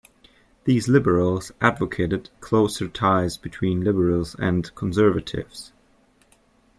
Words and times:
These 0.63 0.87
Liberals 0.87 1.51
advocated 1.61 2.31
closer 2.39 2.87
ties 2.87 3.37
between 3.37 3.81
Liberals 3.81 4.33
and 4.39 4.73
Conservatives. 4.73 5.73